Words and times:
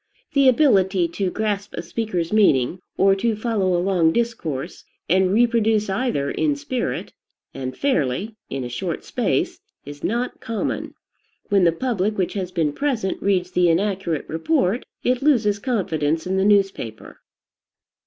The 0.33 0.49
ability 0.49 1.07
to 1.09 1.29
grasp 1.29 1.75
a 1.75 1.83
speaker's 1.83 2.33
meaning, 2.33 2.79
or 2.97 3.13
to 3.17 3.35
follow 3.35 3.77
a 3.77 3.83
long 3.85 4.11
discourse, 4.11 4.83
and 5.07 5.31
reproduce 5.31 5.91
either 5.91 6.31
in 6.31 6.55
spirit, 6.55 7.13
and 7.53 7.77
fairly, 7.77 8.35
in 8.49 8.63
a 8.63 8.67
short 8.67 9.03
space, 9.03 9.59
is 9.85 10.03
not 10.03 10.39
common. 10.39 10.95
When 11.49 11.65
the 11.65 11.71
public 11.71 12.17
which 12.17 12.33
has 12.33 12.51
been 12.51 12.73
present 12.73 13.21
reads 13.21 13.51
the 13.51 13.69
inaccurate 13.69 14.25
report, 14.27 14.85
it 15.03 15.21
loses 15.21 15.59
confidence 15.59 16.25
in 16.25 16.35
the 16.35 16.45
newspaper. 16.45 17.19